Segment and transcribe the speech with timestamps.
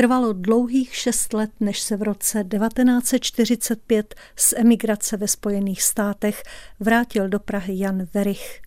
[0.00, 6.42] Trvalo dlouhých šest let, než se v roce 1945 z emigrace ve Spojených státech
[6.80, 8.62] vrátil do Prahy Jan Verich.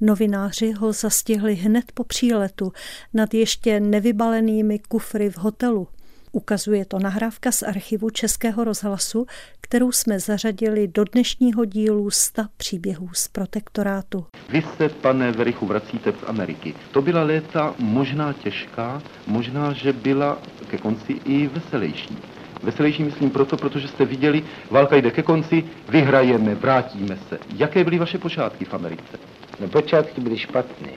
[0.00, 2.72] Novináři ho zastihli hned po příletu
[3.14, 5.88] nad ještě nevybalenými kufry v hotelu.
[6.32, 9.26] Ukazuje to nahrávka z archivu Českého rozhlasu,
[9.60, 14.26] kterou jsme zařadili do dnešního dílu 100 příběhů z protektorátu.
[14.48, 16.74] Vy se, pane Verichu, vracíte z Ameriky.
[16.92, 20.38] To byla léta možná těžká, možná, že byla
[20.70, 22.18] ke konci i veselější.
[22.62, 27.38] Veselější myslím proto, protože jste viděli, válka jde ke konci, vyhrajeme, vrátíme se.
[27.56, 29.18] Jaké byly vaše počátky v Americe?
[29.60, 30.88] No počátky byly špatné.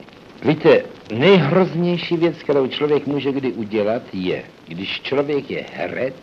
[0.44, 0.82] Víte,
[1.14, 6.14] nejhroznější věc, kterou člověk může kdy udělat, je, když člověk je herec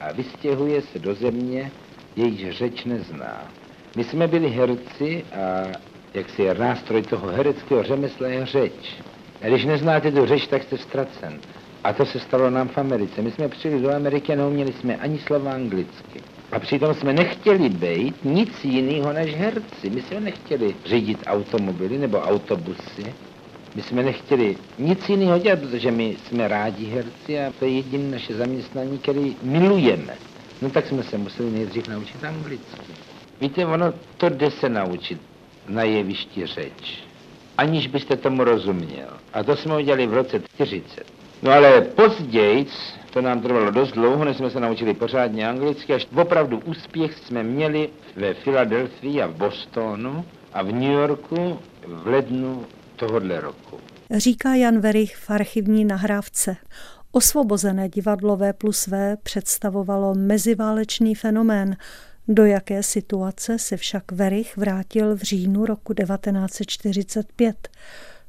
[0.00, 1.70] a vystěhuje se do země,
[2.16, 3.44] jejíž řeč nezná.
[3.96, 5.66] My jsme byli herci a
[6.14, 8.96] jak si je nástroj toho hereckého řemesla je řeč.
[9.42, 11.40] A když neznáte tu řeč, tak jste ztracen.
[11.84, 13.22] A to se stalo nám v Americe.
[13.22, 16.20] My jsme přijeli do Ameriky a neuměli jsme ani slova anglicky.
[16.52, 19.90] A přitom jsme nechtěli být nic jiného než herci.
[19.90, 23.14] My jsme nechtěli řídit automobily nebo autobusy.
[23.74, 28.10] My jsme nechtěli nic jiného dělat, protože my jsme rádi herci a to je jediné
[28.10, 30.14] naše zaměstnání, který milujeme.
[30.62, 32.92] No tak jsme se museli nejdřív naučit anglicky.
[33.40, 35.20] Víte, ono to jde se naučit
[35.68, 36.98] na jevišti řeč,
[37.58, 39.08] aniž byste tomu rozuměl.
[39.32, 41.06] A to jsme udělali v roce 40.
[41.42, 42.66] No ale později,
[43.10, 47.42] to nám trvalo dost dlouho, než jsme se naučili pořádně anglicky, až opravdu úspěch jsme
[47.42, 52.64] měli ve Filadelfii a v Bostonu a v New Yorku v lednu
[52.98, 53.80] tohohle roku.
[54.10, 56.56] Říká Jan Verich v archivní nahrávce.
[57.12, 61.76] Osvobozené divadlové plus V představovalo meziválečný fenomén,
[62.28, 67.68] do jaké situace se však Verich vrátil v říjnu roku 1945.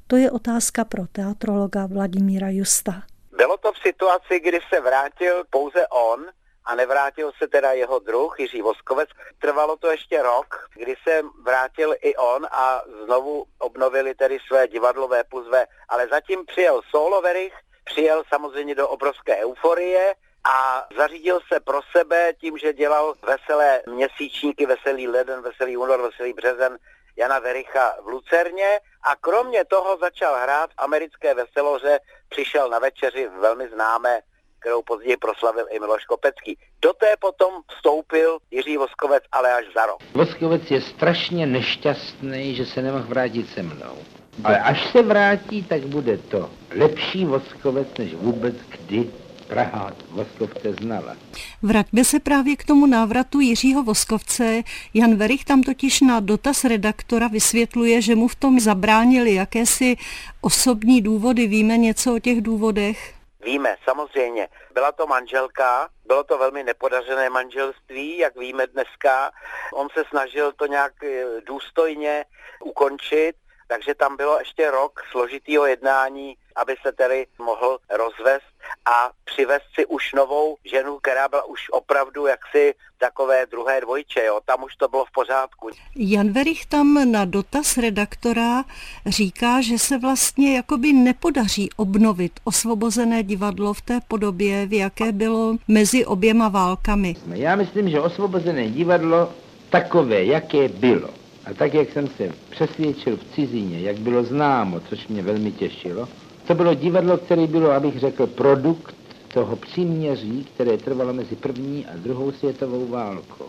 [0.07, 3.03] To je otázka pro teatrologa Vladimíra Justa.
[3.37, 6.25] Bylo to v situaci, kdy se vrátil pouze on
[6.65, 9.09] a nevrátil se teda jeho druh Jiří Voskovec.
[9.39, 15.23] Trvalo to ještě rok, kdy se vrátil i on a znovu obnovili tedy své divadlové
[15.23, 17.53] puzve, ale zatím přijel solo Verich,
[17.83, 24.65] přijel samozřejmě do obrovské euforie, a zařídil se pro sebe tím, že dělal veselé měsíčníky,
[24.65, 26.77] veselý leden, veselý únor, veselý březen
[27.17, 31.99] Jana Vericha v Lucerně a kromě toho začal hrát v americké veseloře,
[32.29, 34.21] přišel na večeři velmi známé
[34.59, 36.57] kterou později proslavil i Miloš Kopecký.
[36.81, 39.99] Do té potom vstoupil Jiří Voskovec, ale až za rok.
[40.13, 43.97] Voskovec je strašně nešťastný, že se nemohl vrátit se mnou.
[44.43, 49.09] Ale až se vrátí, tak bude to lepší Voskovec, než vůbec kdy
[49.47, 51.15] Praha Voskovce znala.
[51.61, 54.63] Vraťme se právě k tomu návratu Jiřího Voskovce.
[54.93, 59.97] Jan Verich tam totiž na dotaz redaktora vysvětluje, že mu v tom zabránili jakési
[60.41, 61.47] osobní důvody.
[61.47, 63.18] Víme něco o těch důvodech?
[63.41, 64.49] Víme, samozřejmě.
[64.71, 69.31] Byla to manželka, bylo to velmi nepodařené manželství, jak víme dneska.
[69.73, 72.25] On se snažil to nějak eh, důstojně
[72.63, 73.35] ukončit,
[73.67, 78.48] takže tam bylo ještě rok složitýho jednání, aby se tedy mohl rozvést
[78.85, 84.39] a přivést si už novou ženu, která byla už opravdu jaksi takové druhé dvojče, jo.
[84.45, 85.69] tam už to bylo v pořádku.
[85.95, 88.63] Jan Verich tam na dotaz redaktora
[89.05, 95.55] říká, že se vlastně jakoby nepodaří obnovit osvobozené divadlo v té podobě, v jaké bylo
[95.67, 97.15] mezi oběma válkami.
[97.33, 99.33] Já myslím, že osvobozené divadlo
[99.69, 101.09] takové, jaké bylo,
[101.45, 106.07] a tak, jak jsem se přesvědčil v cizině, jak bylo známo, což mě velmi těšilo,
[106.49, 108.95] to bylo divadlo, které bylo, abych řekl, produkt
[109.33, 113.45] toho příměří, které trvalo mezi první a druhou světovou válkou.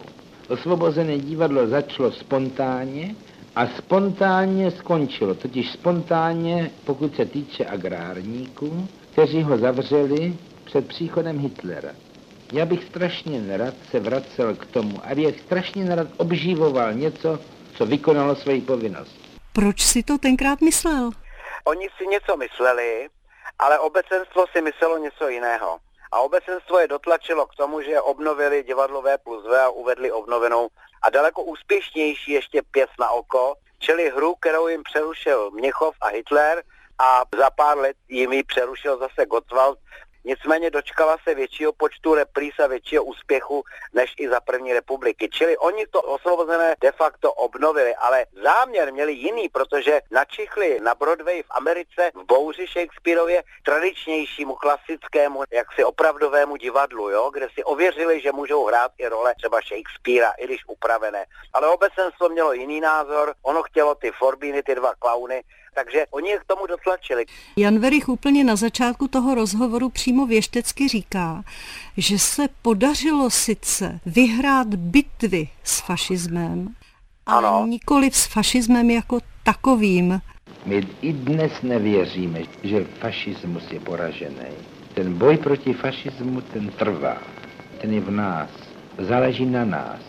[0.49, 3.15] Osvobozené divadlo začalo spontánně
[3.56, 10.34] a spontánně skončilo, totiž spontánně, pokud se týče agrárníků, kteří ho zavřeli
[10.65, 11.93] před příchodem Hitlera.
[12.53, 17.39] Já bych strašně nerad se vracel k tomu a bych strašně nerad obživoval něco,
[17.75, 19.15] co vykonalo svoji povinnost.
[19.53, 21.10] Proč si to tenkrát myslel?
[21.65, 23.09] Oni si něco mysleli,
[23.59, 25.78] ale obecenstvo si myslelo něco jiného.
[26.12, 30.68] A obecenstvo je dotlačilo k tomu, že obnovili divadlové plus V a uvedli obnovenou
[31.03, 36.62] a daleko úspěšnější ještě pěs na oko, čili hru, kterou jim přerušil Měchov a Hitler
[36.98, 39.78] a za pár let jim ji přerušil zase Gottwald
[40.25, 45.28] nicméně dočkala se většího počtu repríz a většího úspěchu než i za první republiky.
[45.33, 51.43] Čili oni to osvobozené de facto obnovili, ale záměr měli jiný, protože načichli na Broadway
[51.43, 58.33] v Americe v bouři Shakespeareově tradičnějšímu, klasickému, jaksi opravdovému divadlu, jo, kde si ověřili, že
[58.33, 61.27] můžou hrát i role třeba Shakespearea, i když upravené.
[61.53, 65.43] Ale obecenstvo mělo jiný názor, ono chtělo ty Forbíny, ty dva klauny,
[65.75, 67.27] takže oni je k tomu dotlačili.
[67.57, 71.45] Jan Verich úplně na začátku toho rozhovoru přímo věštecky říká,
[71.97, 76.75] že se podařilo sice vyhrát bitvy s fašismem,
[77.27, 77.67] ale ano.
[77.67, 80.21] nikoli s fašismem jako takovým.
[80.67, 84.51] My i dnes nevěříme, že fašismus je poražený.
[84.95, 87.17] Ten boj proti fašismu, ten trvá.
[87.81, 88.51] Ten je v nás.
[88.99, 90.01] Záleží na nás.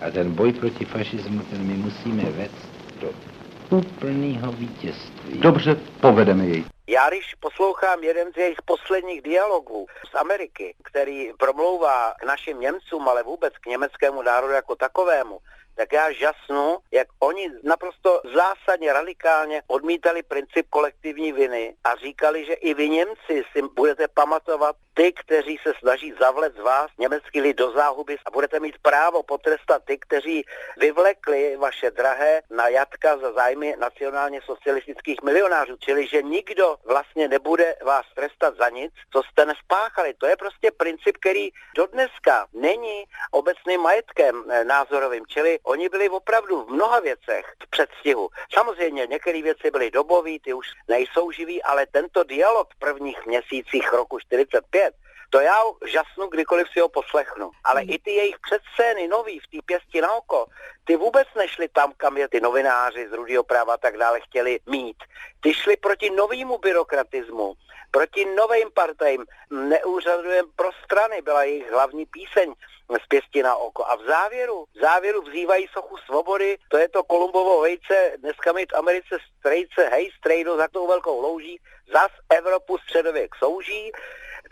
[0.00, 2.68] A ten boj proti fašismu, ten my musíme vést
[3.00, 3.33] do
[3.70, 5.38] úplného vítězství.
[5.38, 6.64] Dobře, povedeme jej.
[6.86, 13.08] Já když poslouchám jeden z jejich posledních dialogů z Ameriky, který promlouvá k našim Němcům,
[13.08, 15.38] ale vůbec k německému národu jako takovému,
[15.74, 22.52] tak já žasnu, jak oni naprosto zásadně, radikálně odmítali princip kolektivní viny a říkali, že
[22.52, 27.56] i vy Němci si budete pamatovat ty, kteří se snaží zavlet z vás německý lid
[27.56, 30.44] do záhuby a budete mít právo potrestat ty, kteří
[30.76, 35.76] vyvlekli vaše drahé na jatka za zájmy nacionálně socialistických milionářů.
[35.76, 40.14] Čili, že nikdo vlastně nebude vás trestat za nic, co jste nespáchali.
[40.18, 45.26] To je prostě princip, který do dneska není obecným majetkem eh, názorovým.
[45.26, 48.28] Čili oni byli opravdu v mnoha věcech v předstihu.
[48.52, 53.92] Samozřejmě některé věci byly dobové, ty už nejsou živí, ale tento dialog v prvních měsících
[53.92, 54.94] roku 45
[55.30, 57.50] to já žasnu, kdykoliv si ho poslechnu.
[57.64, 57.90] Ale hmm.
[57.90, 60.46] i ty jejich předscény nový v té pěsti na oko,
[60.84, 64.58] ty vůbec nešli tam, kam je ty novináři z rudého práva a tak dále chtěli
[64.66, 64.96] mít.
[65.40, 67.54] Ty šli proti novému byrokratismu,
[67.90, 69.24] proti novým partajím.
[69.50, 72.54] Neúřadujeme pro strany, byla jejich hlavní píseň
[73.02, 73.86] z pěsti na oko.
[73.86, 78.72] A v závěru, v závěru vzývají sochu svobody, to je to Kolumbovo vejce, dneska mít
[78.72, 81.60] v Americe strejce, hej, strejdo za tou velkou louží,
[81.92, 83.92] zas Evropu středověk souží,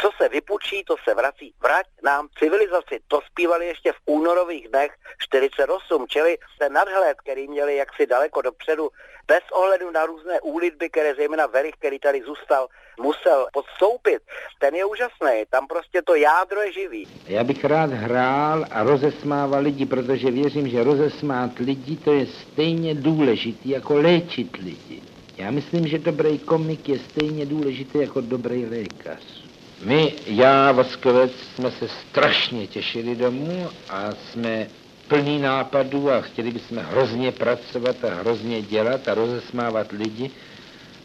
[0.01, 1.55] co se vypučí, to se vrací.
[1.63, 3.01] Vrať nám civilizaci.
[3.09, 8.91] To zpívali ještě v únorových dnech 48, čili ten nadhled, který měli jaksi daleko dopředu,
[9.27, 12.69] bez ohledu na různé úlitby, které zejména Verich, který tady zůstal,
[13.01, 14.23] musel podstoupit,
[14.59, 15.45] ten je úžasný.
[15.51, 17.09] Tam prostě to jádro je živý.
[17.27, 22.95] Já bych rád hrál a rozesmával lidi, protože věřím, že rozesmát lidi to je stejně
[22.95, 25.03] důležitý jako léčit lidi.
[25.37, 29.42] Já myslím, že dobrý komik je stejně důležitý jako dobrý lékař.
[29.85, 34.67] My, já, Voskovec, jsme se strašně těšili domů a jsme
[35.09, 40.31] plní nápadů a chtěli bychom hrozně pracovat a hrozně dělat a rozesmávat lidi,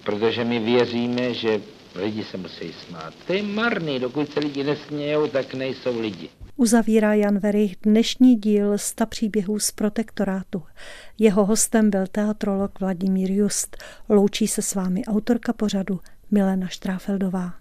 [0.03, 1.61] protože my věříme, že
[1.95, 3.13] lidi se musí smát.
[3.27, 6.29] To je marný, dokud se lidi nesmějou, tak nejsou lidi.
[6.55, 10.63] Uzavírá Jan Verich dnešní díl sta příběhů z protektorátu.
[11.19, 13.77] Jeho hostem byl teatrolog Vladimír Just.
[14.09, 15.99] Loučí se s vámi autorka pořadu
[16.31, 17.53] Milena Štráfeldová.